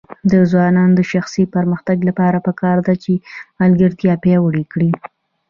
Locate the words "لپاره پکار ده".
2.09-2.93